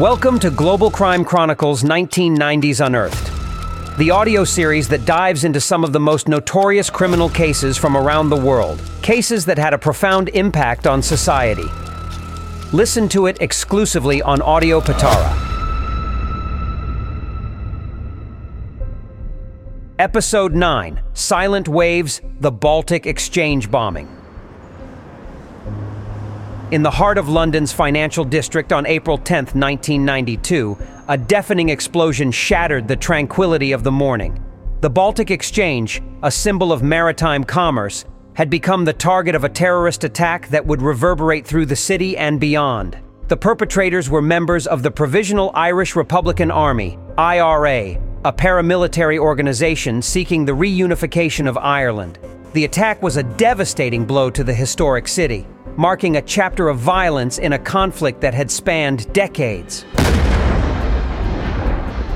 Welcome 0.00 0.38
to 0.38 0.50
Global 0.50 0.90
Crime 0.90 1.26
Chronicles 1.26 1.82
1990s 1.82 2.82
Unearthed, 2.82 3.98
the 3.98 4.10
audio 4.10 4.44
series 4.44 4.88
that 4.88 5.04
dives 5.04 5.44
into 5.44 5.60
some 5.60 5.84
of 5.84 5.92
the 5.92 6.00
most 6.00 6.26
notorious 6.26 6.88
criminal 6.88 7.28
cases 7.28 7.76
from 7.76 7.98
around 7.98 8.30
the 8.30 8.36
world, 8.36 8.80
cases 9.02 9.44
that 9.44 9.58
had 9.58 9.74
a 9.74 9.78
profound 9.78 10.30
impact 10.30 10.86
on 10.86 11.02
society. 11.02 11.66
Listen 12.72 13.10
to 13.10 13.26
it 13.26 13.42
exclusively 13.42 14.22
on 14.22 14.40
Audio 14.40 14.80
Pitara. 14.80 15.36
Episode 19.98 20.54
9 20.54 21.02
Silent 21.12 21.68
Waves 21.68 22.22
The 22.40 22.50
Baltic 22.50 23.04
Exchange 23.04 23.70
Bombing. 23.70 24.19
In 26.70 26.84
the 26.84 26.90
heart 26.90 27.18
of 27.18 27.28
London's 27.28 27.72
financial 27.72 28.24
district 28.24 28.72
on 28.72 28.86
April 28.86 29.18
10, 29.18 29.46
1992, 29.46 30.78
a 31.08 31.18
deafening 31.18 31.68
explosion 31.68 32.30
shattered 32.30 32.86
the 32.86 32.94
tranquility 32.94 33.72
of 33.72 33.82
the 33.82 33.90
morning. 33.90 34.40
The 34.80 34.88
Baltic 34.88 35.32
Exchange, 35.32 36.00
a 36.22 36.30
symbol 36.30 36.72
of 36.72 36.84
maritime 36.84 37.42
commerce, 37.42 38.04
had 38.34 38.50
become 38.50 38.84
the 38.84 38.92
target 38.92 39.34
of 39.34 39.42
a 39.42 39.48
terrorist 39.48 40.04
attack 40.04 40.46
that 40.50 40.64
would 40.64 40.80
reverberate 40.80 41.44
through 41.44 41.66
the 41.66 41.74
city 41.74 42.16
and 42.16 42.38
beyond. 42.38 42.96
The 43.26 43.36
perpetrators 43.36 44.08
were 44.08 44.22
members 44.22 44.68
of 44.68 44.84
the 44.84 44.92
Provisional 44.92 45.50
Irish 45.54 45.96
Republican 45.96 46.52
Army, 46.52 47.00
IRA, 47.18 48.00
a 48.24 48.32
paramilitary 48.32 49.18
organization 49.18 50.00
seeking 50.00 50.44
the 50.44 50.52
reunification 50.52 51.48
of 51.48 51.58
Ireland. 51.58 52.20
The 52.52 52.64
attack 52.64 53.02
was 53.02 53.16
a 53.16 53.24
devastating 53.24 54.04
blow 54.04 54.30
to 54.30 54.44
the 54.44 54.54
historic 54.54 55.08
city 55.08 55.48
marking 55.80 56.18
a 56.18 56.20
chapter 56.20 56.68
of 56.68 56.76
violence 56.76 57.38
in 57.38 57.54
a 57.54 57.58
conflict 57.58 58.20
that 58.20 58.34
had 58.34 58.50
spanned 58.50 59.10
decades. 59.14 59.86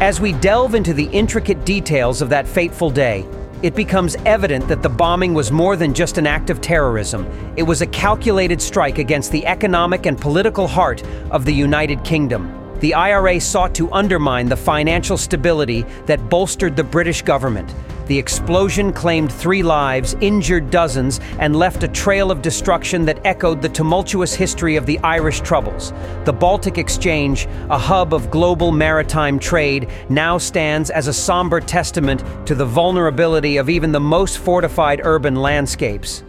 As 0.00 0.18
we 0.18 0.32
delve 0.32 0.74
into 0.74 0.94
the 0.94 1.04
intricate 1.12 1.66
details 1.66 2.22
of 2.22 2.30
that 2.30 2.48
fateful 2.48 2.88
day, 2.88 3.28
it 3.62 3.74
becomes 3.74 4.16
evident 4.24 4.66
that 4.68 4.82
the 4.82 4.88
bombing 4.88 5.34
was 5.34 5.52
more 5.52 5.76
than 5.76 5.92
just 5.92 6.16
an 6.16 6.26
act 6.26 6.48
of 6.48 6.62
terrorism. 6.62 7.26
It 7.58 7.62
was 7.62 7.82
a 7.82 7.86
calculated 7.88 8.62
strike 8.62 8.96
against 8.96 9.30
the 9.30 9.44
economic 9.44 10.06
and 10.06 10.18
political 10.18 10.66
heart 10.66 11.02
of 11.30 11.44
the 11.44 11.52
United 11.52 12.02
Kingdom. 12.02 12.50
The 12.80 12.94
IRA 12.94 13.38
sought 13.42 13.74
to 13.74 13.92
undermine 13.92 14.48
the 14.48 14.56
financial 14.56 15.18
stability 15.18 15.82
that 16.06 16.30
bolstered 16.30 16.76
the 16.76 16.84
British 16.84 17.20
government, 17.20 17.74
the 18.10 18.18
explosion 18.18 18.92
claimed 18.92 19.30
three 19.30 19.62
lives, 19.62 20.16
injured 20.20 20.68
dozens, 20.68 21.20
and 21.38 21.54
left 21.54 21.84
a 21.84 21.88
trail 21.88 22.32
of 22.32 22.42
destruction 22.42 23.04
that 23.04 23.24
echoed 23.24 23.62
the 23.62 23.68
tumultuous 23.68 24.34
history 24.34 24.74
of 24.74 24.84
the 24.84 24.98
Irish 25.04 25.40
Troubles. 25.42 25.92
The 26.24 26.32
Baltic 26.32 26.76
Exchange, 26.76 27.46
a 27.68 27.78
hub 27.78 28.12
of 28.12 28.28
global 28.28 28.72
maritime 28.72 29.38
trade, 29.38 29.88
now 30.08 30.38
stands 30.38 30.90
as 30.90 31.06
a 31.06 31.12
somber 31.12 31.60
testament 31.60 32.24
to 32.48 32.56
the 32.56 32.66
vulnerability 32.66 33.58
of 33.58 33.70
even 33.70 33.92
the 33.92 34.00
most 34.00 34.38
fortified 34.38 35.02
urban 35.04 35.36
landscapes. 35.36 36.24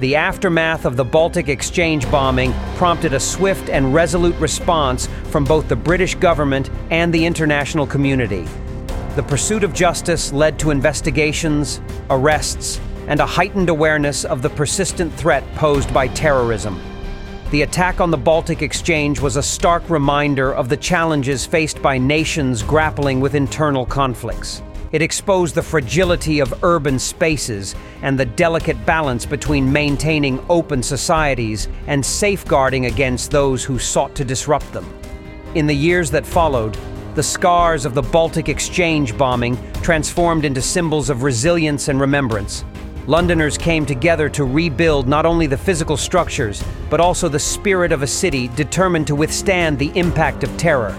The 0.00 0.16
aftermath 0.16 0.84
of 0.84 0.98
the 0.98 1.06
Baltic 1.06 1.48
Exchange 1.48 2.04
bombing 2.10 2.52
prompted 2.76 3.14
a 3.14 3.20
swift 3.20 3.70
and 3.70 3.94
resolute 3.94 4.36
response 4.36 5.08
from 5.30 5.44
both 5.44 5.70
the 5.70 5.76
British 5.76 6.16
government 6.16 6.68
and 6.90 7.14
the 7.14 7.24
international 7.24 7.86
community. 7.86 8.46
The 9.16 9.22
pursuit 9.22 9.62
of 9.62 9.72
justice 9.72 10.32
led 10.32 10.58
to 10.58 10.72
investigations, 10.72 11.80
arrests, 12.10 12.80
and 13.06 13.20
a 13.20 13.26
heightened 13.26 13.68
awareness 13.68 14.24
of 14.24 14.42
the 14.42 14.50
persistent 14.50 15.14
threat 15.14 15.44
posed 15.54 15.94
by 15.94 16.08
terrorism. 16.08 16.80
The 17.52 17.62
attack 17.62 18.00
on 18.00 18.10
the 18.10 18.16
Baltic 18.16 18.60
Exchange 18.60 19.20
was 19.20 19.36
a 19.36 19.42
stark 19.42 19.88
reminder 19.88 20.52
of 20.52 20.68
the 20.68 20.76
challenges 20.76 21.46
faced 21.46 21.80
by 21.80 21.96
nations 21.96 22.64
grappling 22.64 23.20
with 23.20 23.36
internal 23.36 23.86
conflicts. 23.86 24.62
It 24.90 25.00
exposed 25.00 25.54
the 25.54 25.62
fragility 25.62 26.40
of 26.40 26.64
urban 26.64 26.98
spaces 26.98 27.76
and 28.02 28.18
the 28.18 28.26
delicate 28.26 28.84
balance 28.84 29.26
between 29.26 29.72
maintaining 29.72 30.44
open 30.48 30.82
societies 30.82 31.68
and 31.86 32.04
safeguarding 32.04 32.86
against 32.86 33.30
those 33.30 33.62
who 33.62 33.78
sought 33.78 34.16
to 34.16 34.24
disrupt 34.24 34.72
them. 34.72 34.92
In 35.54 35.68
the 35.68 35.76
years 35.76 36.10
that 36.10 36.26
followed, 36.26 36.76
the 37.14 37.22
scars 37.22 37.84
of 37.84 37.94
the 37.94 38.02
Baltic 38.02 38.48
Exchange 38.48 39.16
bombing 39.16 39.56
transformed 39.82 40.44
into 40.44 40.60
symbols 40.60 41.10
of 41.10 41.22
resilience 41.22 41.86
and 41.88 42.00
remembrance. 42.00 42.64
Londoners 43.06 43.56
came 43.56 43.86
together 43.86 44.28
to 44.30 44.44
rebuild 44.44 45.06
not 45.06 45.24
only 45.24 45.46
the 45.46 45.56
physical 45.56 45.96
structures, 45.96 46.64
but 46.90 47.00
also 47.00 47.28
the 47.28 47.38
spirit 47.38 47.92
of 47.92 48.02
a 48.02 48.06
city 48.06 48.48
determined 48.48 49.06
to 49.06 49.14
withstand 49.14 49.78
the 49.78 49.92
impact 49.96 50.42
of 50.42 50.56
terror. 50.56 50.98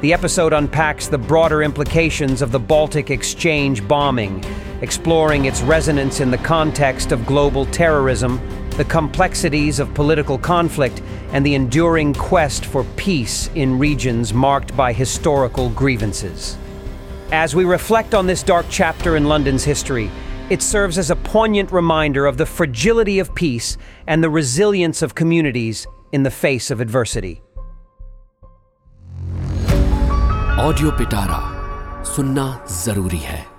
The 0.00 0.12
episode 0.12 0.52
unpacks 0.52 1.06
the 1.06 1.18
broader 1.18 1.62
implications 1.62 2.42
of 2.42 2.50
the 2.50 2.58
Baltic 2.58 3.10
Exchange 3.10 3.86
bombing, 3.86 4.42
exploring 4.81 5.45
its 5.45 5.61
resonance 5.61 6.19
in 6.19 6.31
the 6.31 6.37
context 6.37 7.11
of 7.11 7.25
global 7.25 7.65
terrorism 7.67 8.39
the 8.79 8.85
complexities 8.85 9.77
of 9.81 9.93
political 9.93 10.37
conflict, 10.37 11.01
and 11.33 11.45
the 11.45 11.53
enduring 11.53 12.13
quest 12.13 12.65
for 12.65 12.85
peace 12.95 13.49
in 13.53 13.77
regions 13.77 14.33
marked 14.33 14.73
by 14.77 14.93
historical 14.93 15.69
grievances. 15.71 16.57
As 17.33 17.53
we 17.53 17.65
reflect 17.65 18.15
on 18.15 18.25
this 18.25 18.41
dark 18.41 18.65
chapter 18.69 19.17
in 19.17 19.25
London's 19.25 19.65
history, 19.65 20.09
it 20.49 20.61
serves 20.61 20.97
as 20.97 21.11
a 21.11 21.17
poignant 21.17 21.73
reminder 21.73 22.25
of 22.25 22.37
the 22.37 22.45
fragility 22.45 23.19
of 23.19 23.35
peace 23.35 23.77
and 24.07 24.23
the 24.23 24.29
resilience 24.29 25.01
of 25.01 25.13
communities 25.13 25.85
in 26.13 26.23
the 26.23 26.31
face 26.31 26.71
of 26.71 26.79
adversity. 26.79 27.41
Audio 30.69 30.91
पिटारा 30.91 32.03
सुनना 32.15 32.47
जरूरी 32.85 33.17
है 33.17 33.52